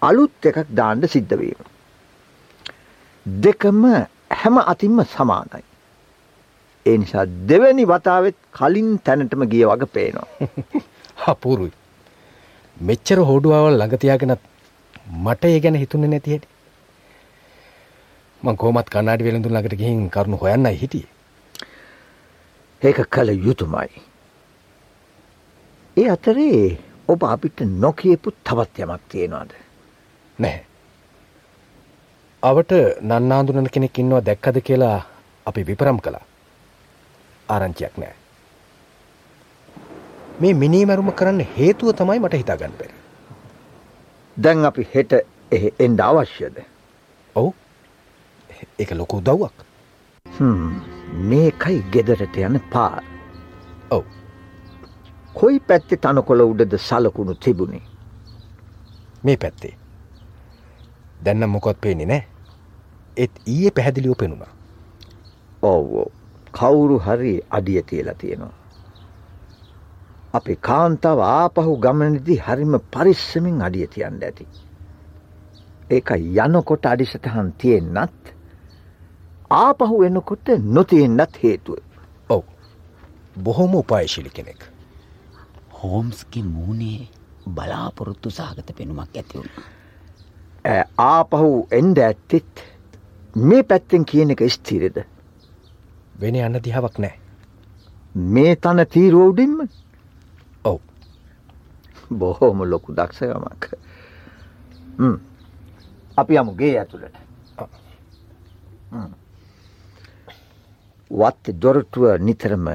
අලුත් 0.01 0.49
එකක් 0.51 0.59
දාන්න 0.71 1.07
සිද්ධ 1.07 1.35
වීම. 1.41 1.61
දෙකම 3.25 3.81
හැම 4.33 4.57
අතින්ම 4.63 4.99
සමානයි. 5.15 5.63
ඒ 6.85 6.97
නිසා 6.97 7.25
දෙවැනි 7.49 7.85
වතාවෙත් 7.85 8.37
කලින් 8.51 8.91
තැනටම 8.99 9.43
ගිය 9.53 9.65
වගේ 9.65 9.93
පේනවා. 9.95 10.27
අපූරුයි. 11.33 11.73
මෙච්චර 12.77 13.19
හෝඩුවාවල් 13.29 13.75
ළඟ 13.75 14.01
තියාගෙනත් 14.03 14.53
මට 15.25 15.43
ඒ 15.45 15.59
ගැන 15.59 15.81
හිතුනේ 15.83 16.13
නැති 16.13 16.33
හැටි. 16.33 16.49
මං 18.41 18.57
කොහොමත් 18.57 18.89
කණ්ණාඩි 18.89 19.27
වෙළඳුන් 19.27 19.53
ළඟට 19.53 19.79
ගිහින් 19.81 20.09
කරුණු 20.09 20.41
හොයන්නයි 20.43 20.75
හිටියේ. 20.81 21.16
ඒක 22.81 22.99
කළ 23.09 23.29
යුතුමයි. 23.29 23.89
ඒ 25.97 26.09
අතරේ 26.09 26.77
ඔබ 27.07 27.23
අපිට 27.23 27.61
නොකියපු 27.61 28.31
තවත් 28.43 28.79
යමක් 28.79 29.01
තියෙනවාද. 29.09 29.51
නැහැ. 30.39 30.65
අවට 32.43 32.71
නන්නාඳුනන 33.01 33.69
කෙනෙක් 33.73 33.99
ඉන්නවා 33.99 34.21
දැක්කද 34.21 34.61
කියලා 34.61 35.05
අපි 35.45 35.63
විපරම් 35.63 35.99
කළා. 35.99 36.25
ආරංචියක් 37.49 37.97
නෑ. 37.97 38.15
මේ 40.41 40.53
මිනීමැරුම 40.53 41.11
කරන්න 41.11 41.41
හේතුව 41.57 41.95
තමයි 42.01 42.19
මට 42.19 42.41
හිතාගන්න 42.43 42.77
බැරි. 42.79 42.93
දැන් 44.37 44.65
අපි 44.65 44.87
හෙට 44.95 45.17
එහි 45.51 45.73
එන්ඩ 45.79 46.01
අවශ්‍යද. 46.01 46.61
ඔවු 47.35 47.53
එක 48.79 48.91
ලොකු 48.91 49.21
දව්වක්. 49.21 49.57
මේකයි 51.13 51.83
ගෙදරට 51.91 52.37
යන 52.37 52.59
පාර. 52.71 53.03
ඔව්. 53.91 54.03
කොයි 55.33 55.59
පැත්තේ 55.59 55.97
තනකොළ 55.97 56.41
උඩද 56.41 56.77
සලකුණු 56.79 57.35
තිබුණේ. 57.35 57.81
මේ 59.23 59.37
පැත්තේ. 59.37 59.73
දැන්න 61.23 61.49
මොකොත් 61.49 61.81
පේනෙ 61.81 62.05
නෑ. 62.05 62.23
ඒත් 63.17 63.31
ඊයේ 63.45 63.71
පැහැදිලිව 63.71 64.15
පෙනුණා. 64.17 64.53
ඔව්ෝ 65.63 66.11
කවුරු 66.51 66.99
හරි 66.99 67.41
අඩිය 67.49 67.81
තියලා 67.83 68.13
තියෙනවා. 68.13 68.53
අපි 70.33 70.55
කාන්තාව 70.61 71.19
ආපහු 71.19 71.77
ගමනදි 71.77 72.35
හරිම 72.37 72.79
පරිස්සමින් 72.91 73.61
අඩිය 73.61 73.87
තියන්න 73.87 74.23
ඇති. 74.23 74.47
ඒක 75.91 76.09
යනකොට 76.45 76.85
අඩිසටහන් 76.85 77.51
තියෙන්නත් 77.57 78.33
ආපහු 79.51 80.03
එනකොට 80.03 80.47
නොතියෙන්න්නත් 80.75 81.43
හේතුව. 81.43 81.79
ඔව් 82.29 82.43
බොහොම 83.43 83.75
උපායශිලි 83.75 84.29
කෙනෙක්. 84.29 84.61
හෝම්ස්ගේ 85.79 86.43
මූනේ 86.43 87.07
බලාපොරොත්තු 87.49 88.29
සාගත 88.29 88.71
පෙනුමක් 88.77 89.15
ඇතිවුණ. 89.15 89.51
ආපහු 90.97 91.67
එන්ඩ 91.71 91.97
ඇත්තෙත් 92.07 92.65
මේ 93.35 93.63
පැත්තෙන් 93.63 94.05
කියන 94.05 94.31
එක 94.31 94.41
ස්තීරද. 94.49 94.97
වෙන 96.21 96.35
යන්න 96.35 96.63
දිහාවක් 96.63 96.99
නෑ. 96.99 97.15
මේ 98.15 98.55
තන 98.55 98.79
තීරුවවුඩින්ම 98.93 99.59
ඔව් 100.63 100.79
බොහෝම 102.19 102.63
ලොකු 102.71 102.95
දක්ෂයමක් 102.95 103.69
අපි 106.17 106.37
අමුගේ 106.37 106.73
ඇතුළට 106.79 107.15
වත් 111.11 111.51
දොරටුව 111.51 112.19
නිතරම 112.19 112.67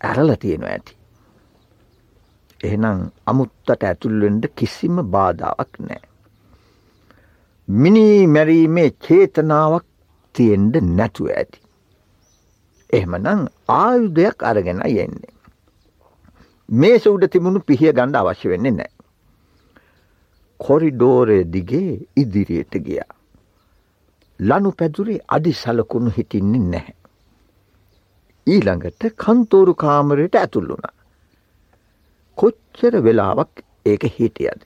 ඇරල 0.00 0.36
තියෙනවා 0.36 0.70
ඇති. 0.70 0.96
එහෙනම් 2.60 2.98
අමුත්තට 3.26 3.82
ඇතුල්වෙන්ඩ 3.82 4.44
කිසිම 4.54 4.96
බාධාවක් 5.10 5.78
නෑ. 5.80 6.02
මිනි 7.68 8.26
මැරීමේ 8.26 8.90
චේතනාවක් 9.00 9.86
තියෙන්ඩ 10.34 10.76
නැතුව 10.90 11.30
ඇති. 11.30 11.60
එහෙමනම් 12.90 13.48
ආයුධයක් 13.68 14.42
අරගෙන 14.42 14.82
යෙන්නේ. 14.86 15.34
මේස 16.68 17.06
උඩ 17.06 17.24
තිබුණු 17.30 17.60
පිහිය 17.60 17.92
ගණ්ඩ 17.92 18.16
අවශ්‍ය 18.16 18.48
වෙන්නේ 18.48 18.70
නෑ. 18.72 18.92
කොරිඩෝරය 20.60 21.40
දිගේ 21.44 22.06
ඉදිරියට 22.16 22.74
ගියා. 22.84 23.10
ලනු 24.40 24.72
පැදුරේ 24.72 25.20
අඩි 25.28 25.52
සලකුණු 25.52 26.10
හිටින්නේ 26.10 26.64
නැහැ. 26.68 27.05
ඊළඟට 28.46 29.06
කන්තෝරු 29.16 29.74
කාමරයට 29.74 30.36
ඇතුල්ලුණ. 30.36 30.86
කොච්චර 32.38 32.94
වෙලාවක් 33.02 33.62
ඒක 33.86 34.04
හිටියද. 34.16 34.60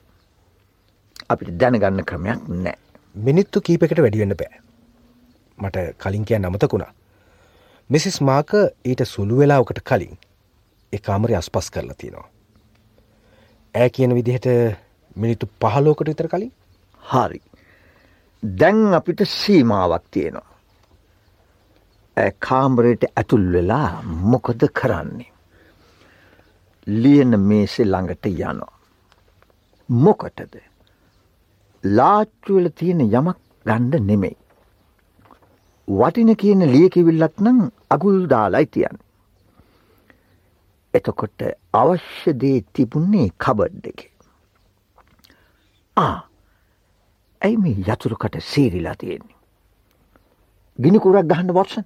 අපිට 1.31 1.57
දැනගන්න 1.61 2.05
ක්‍රමයක් 2.05 2.49
නෑ. 2.49 2.77
මිනිත්තු 3.17 3.61
කීපකට 3.61 4.03
වැඩිවෙන්න 4.05 4.37
බෑ. 4.37 4.61
මට 5.59 5.87
කලින් 5.99 6.25
කියන්න 6.25 6.45
අමතකුණා. 6.45 6.93
මිසිස් 7.91 8.21
මාක 8.21 8.53
ඊට 8.85 9.05
සුළු 9.05 9.41
වෙලාවකට 9.41 9.81
කලින් 9.85 10.19
ඒ 10.93 10.99
කාමරය 10.99 11.35
අස්පස් 11.35 11.71
කරලා 11.71 11.99
තියෙනවා. 11.99 12.29
ඇය 13.75 13.91
කියන 13.91 14.15
විදිහට 14.15 14.47
මිනිත්තු 15.17 15.49
පහලෝකට 15.61 16.09
විතර 16.09 16.29
කලින් 16.29 16.53
හරි. 17.03 17.41
දැන් 18.43 18.95
අපිට 18.95 19.25
සීමාවක් 19.27 20.05
තියෙනවා. 20.11 20.60
ඇ 22.21 22.33
කාමරයට 22.47 23.05
ඇතුල් 23.11 23.47
වෙලා 23.53 24.03
මොකද 24.33 24.63
කරන්නේ. 24.73 25.31
ලියන 26.87 27.33
මේසෙ 27.41 27.85
ළඟට 27.85 28.27
යනවා. 28.27 28.73
මොකටද. 29.89 30.55
ලාච්චුවල 31.85 32.69
තියෙන 32.73 33.01
යමක් 33.03 33.39
ගණ්ඩ 33.67 34.03
නෙමෙයි. 34.03 34.37
වටින 35.89 36.37
කියන 36.37 36.63
ලියකිවිල්ලක් 36.75 37.41
නම් 37.41 37.61
අගුල් 37.91 38.19
දාලයි 38.29 38.67
තියන්න. 38.69 38.99
එතකොට 40.95 41.43
අවශ්‍ය 41.75 42.35
දේ 42.35 42.65
තිබුන්නේ 42.73 43.29
කබඩ් 43.39 43.87
එක. 43.87 44.01
ආ 45.97 46.17
ඇයි 47.41 47.57
මේ 47.59 47.77
යතුරුකට 47.87 48.41
සීරිලා 48.43 48.97
තියෙන්නේ. 48.97 49.37
ගිනිකුරක් 50.79 51.27
ගහන්න 51.27 51.55
වොටසන් 51.55 51.85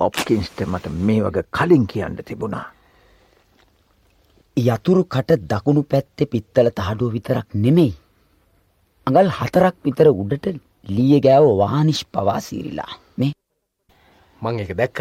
හොප්කින්ස්ට 0.00 0.60
මට 0.66 0.92
මේ 1.00 1.22
වගේ 1.22 1.44
කලින් 1.52 1.86
කියන්න 1.86 2.16
තිබුණා. 2.24 2.66
යතුරු 4.56 5.02
කට 5.06 5.40
දකුණු 5.44 5.82
පැත්තෙ 5.84 6.26
පිත්තල 6.26 6.70
තහඩුව 6.70 7.12
විතරක් 7.12 7.48
නෙමෙයි. 7.56 7.92
අඟල් 9.06 9.30
හතරක් 9.30 9.76
විතර 9.84 10.08
උඩට 10.12 10.46
ලිය 10.88 11.20
ගෑව 11.20 11.46
වානිශ් 11.58 12.04
පවා 12.06 12.40
සීරිලා 12.40 12.92
මේ 13.16 13.32
මං 14.42 14.60
එක 14.60 14.72
දැක්ක. 14.74 14.98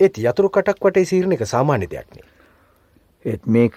ඒත් 0.00 0.18
යතුරු 0.20 0.48
කටක් 0.50 0.80
වටේ 0.82 1.04
සීරණ 1.04 1.36
එක 1.36 1.46
සාමාන්‍ය 1.46 1.86
දෙයක්නේ. 1.86 2.26
ඒත් 3.24 3.42
මේක 3.46 3.76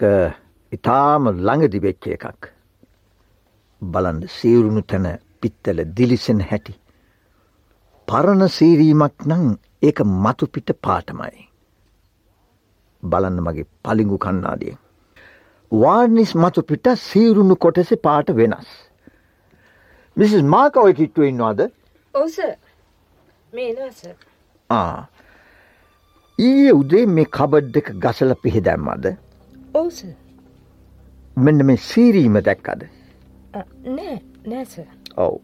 ඉතාම 0.72 1.32
ළඟදි 1.38 1.80
වෙච්ච 1.80 2.08
එකක්. 2.08 2.52
බලන්ඩ 3.82 4.30
සීරුණු 4.30 4.82
තැන 4.84 5.08
පිත්තල 5.42 5.84
දිලිසෙන 5.96 6.42
හැටි. 6.42 6.74
පරණ 8.08 8.48
සීරීමක් 8.50 9.26
නං 9.28 9.58
ඒක 9.82 10.00
මතුපිට 10.24 10.72
පාටමයි. 10.86 11.46
බලන්න 13.04 13.42
මගේ 13.46 13.68
පලිඟු 13.84 14.18
කන්නාදිය. 14.26 14.74
වාර්නිස් 15.72 16.34
මතු 16.36 16.64
පිට 16.64 16.88
සීරුණු 17.04 17.56
කොටෙස 17.56 17.94
පාට 18.04 18.32
වෙනස්. 18.40 18.70
මිසිස් 20.18 20.44
මාක 20.56 20.82
ඔය 20.84 20.94
කිට්ටුව 20.94 21.30
ඉන්නවාද? 21.30 21.62
ආ. 24.70 25.08
ඊයේ 26.40 26.76
උදේ 26.82 27.06
මේ 27.16 27.32
කබඩ් 27.38 27.82
එක 27.84 27.92
ගසල 28.04 28.36
පිහිදැම්මද? 28.44 29.10
ඔවස 29.76 30.04
මෙන්න 31.38 31.66
මේ 31.66 31.84
සීරීම 31.90 32.42
දැක්කද? 32.42 32.88
නෑ 33.56 34.22
නෑස 34.46 34.80
ඔව්. 35.18 35.40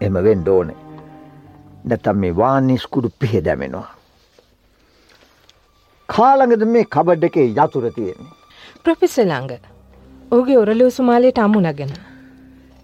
එම 0.00 0.24
වෙන් 0.24 0.48
ඕනේ 0.48 0.93
නැතම් 1.84 2.16
මේ 2.24 2.36
වානිස්කුඩු 2.36 3.08
පිහෙදැමෙනවා 3.20 3.88
කාළඟද 6.08 6.64
මේ 6.72 6.84
කබඩ් 6.94 7.24
එකේ 7.28 7.46
යතුර 7.50 7.86
තියෙන්නේ? 7.94 8.32
ප්‍රොෆෙස 8.84 9.16
ළඟ. 9.18 9.52
ඕගේ 10.30 10.58
ඔරලෝ 10.58 10.90
සුමාලයට 10.90 11.38
අමුණගෙන 11.38 11.92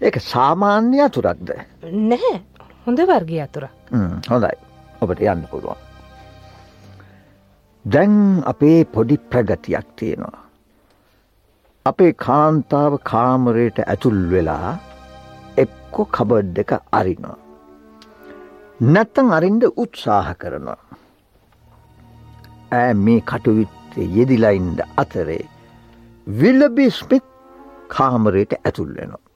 ඒක 0.01 0.17
සාමාන්‍ය 0.31 1.01
අතුරක්ද 1.07 1.49
නැහැ. 2.11 2.37
හොඳ 2.85 2.99
වර්ගය 3.11 3.41
අතුරක් 3.45 3.71
හොඳයි. 4.29 4.55
ඔබට 5.01 5.21
යන්න 5.21 5.47
පුළුවන්. 5.51 5.79
දැන් 7.85 8.15
අපේ 8.53 8.79
පොඩි 8.85 9.17
ප්‍රගතියක් 9.17 9.87
තියෙනවා. 9.95 10.39
අපේ 11.85 12.13
කාන්තාව 12.25 12.97
කාමරයට 13.11 13.79
ඇතුල් 13.85 14.19
වෙලා 14.33 14.73
එක්කො 15.57 16.05
කබඩ් 16.17 16.57
එක 16.63 16.73
අරිනවා 16.99 17.40
නැත්තං 18.81 19.31
අරින්ඩ 19.31 19.63
උත්සාහ 19.75 20.35
කරනවා 20.35 20.79
ඇ 22.71 22.93
මේ 22.95 23.21
කටුවිත්තේ 23.23 24.07
යෙදිලයින්ඩ 24.17 24.79
අතරේ 24.97 25.43
විල්ලබි 26.27 26.87
ස්මිත් 26.91 27.25
කාමරයට 27.89 28.53
ඇතුල් 28.59 28.95
වෙනවා 28.95 29.27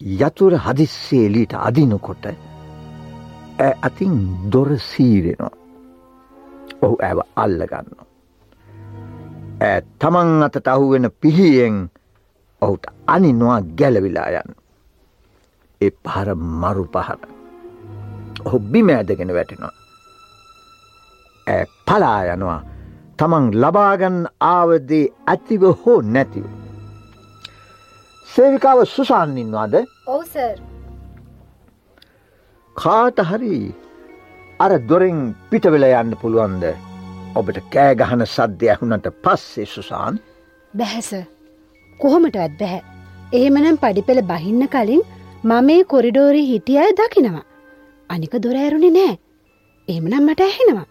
යතුර 0.00 0.58
හදිස්සේලීට 0.58 1.52
අදිනකොට 1.60 2.24
ඇ 3.58 3.72
අතින් 3.80 4.14
දොර 4.50 4.70
සීරෙනවා. 4.80 5.50
ඔහු 6.82 6.96
ඇව 7.00 7.18
අල්ලගන්න. 7.36 7.90
ඇ 9.60 9.82
තමන් 9.98 10.42
අතට 10.42 10.66
අහුවෙන 10.66 11.10
පිහියෙන් 11.20 11.76
ඔහුට 12.62 12.86
අනිනවා 13.06 13.60
ගැලවිලා 13.78 14.30
යන්. 14.32 14.50
ඒ 15.80 15.90
පහර 16.04 16.34
මරු 16.34 16.84
පහර. 16.86 17.20
ඔහු 18.46 18.58
බිම 18.72 18.88
ඇදගෙන 18.90 19.34
වැටෙනවා. 19.36 19.72
ඇ 21.46 21.64
පලා 21.86 22.20
යනවා. 22.34 22.60
තමන් 23.18 23.46
ලබාගන්න 23.62 24.18
ආවදේ 24.48 25.04
ඇතිව 25.32 25.64
හෝ 25.82 25.98
නැතිව. 26.14 26.46
සේවිකාව 28.28 28.80
සුසාන්නින්වාද 28.94 29.74
ඔවුසර් 30.06 30.56
කාට 32.76 33.22
හරි 33.30 33.58
අර 34.60 34.72
දොරෙන් 34.88 35.20
පිටවෙල 35.50 35.86
යන්න 35.90 36.16
පුළුවන්ද? 36.22 36.64
ඔබට 37.36 37.62
කෑගහන 37.74 38.26
සද්ධ 38.26 38.72
ඇහුනට 38.74 39.08
පස්සේ 39.24 39.68
සුසාන්? 39.74 40.20
බැහැස 40.74 41.12
කොහොමටවත් 42.00 42.58
බැහැ. 42.60 42.82
එහෙමනම් 43.32 43.80
පඩිපෙළ 43.82 44.22
බහින්න 44.32 44.68
කලින් 44.74 45.08
මම 45.44 45.64
මේ 45.68 45.88
කොරිඩෝරි 45.92 46.44
හිටිය 46.50 46.78
අය 46.80 46.92
දකිනවා 46.98 47.48
අනික 48.14 48.34
දොර 48.44 48.56
ඇරුණි 48.56 48.90
නෑ 48.96 49.12
එහෙමනම් 49.88 50.24
මට 50.26 50.46
ඇහෙනවා 50.46 50.86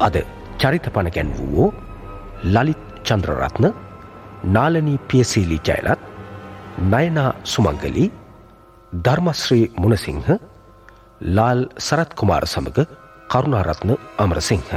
අද 0.00 0.16
චරිතපන 0.60 1.10
ගැන්වූවෝ 1.16 1.68
ලලිත් 2.54 2.86
චන්ද්‍රරත්න 3.06 3.66
නාලනී 4.54 4.98
පියසීලි 5.08 5.58
ජයලත් 5.68 6.00
නයනා 6.92 7.30
සුමංගලි 7.44 8.06
ධර්මශ්‍රී 9.04 9.64
මුණසිංහ 9.76 10.30
ලාල් 11.30 11.60
සරත් 11.78 12.14
කුමාර 12.14 12.46
සමග 12.46 12.86
කරුණාරත්න 13.30 13.90
අමරසිංහ. 14.18 14.70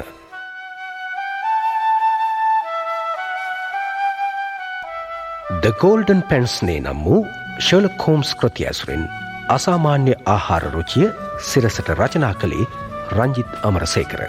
ද 5.62 5.72
ගෝල්ඩන් 5.80 6.22
පැන්ස්නේ 6.30 6.80
නම් 6.82 7.00
වූ 7.06 7.24
ශලක් 7.60 8.02
හෝම්ස් 8.08 8.36
කෘති 8.36 8.66
ඇසුරින් 8.68 9.04
අසාමාන්‍ය 9.50 10.14
ආහාර 10.26 10.64
රුචිය 10.74 11.10
සිරසට 11.50 11.90
රචනා 11.94 12.34
කළේ 12.34 12.66
රංජිත් 13.12 13.52
අමරසේකර. 13.64 14.24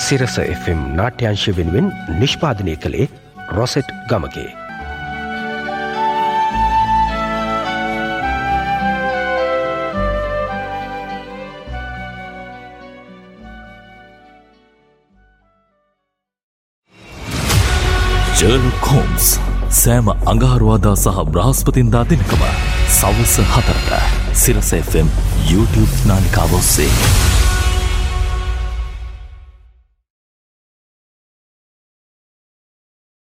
සිරස 0.00 0.38
FM 0.38 0.82
නාට්‍යංශ 0.98 1.46
වෙනුවෙන් 1.56 1.92
නිෂ්පාදනය 2.18 2.76
කළේ 2.76 3.08
රොසෙට් 3.50 3.94
ගමගේ. 4.08 4.69
ජර්ලොක් 18.40 18.86
හෝම්ස් 18.90 19.24
සෑම 19.78 20.06
අඟහරුවාදා 20.32 20.92
සහ 21.00 21.24
බ්‍රහස්පතින්දා 21.32 22.04
දෙනකම 22.12 22.44
සවස 22.94 23.34
හතරට 23.52 23.90
සිරස 24.44 24.72
FM 24.78 25.12
YouTube 25.50 25.94
නාලිකාව 26.08 26.58
ඔස්සේ. 26.60 27.49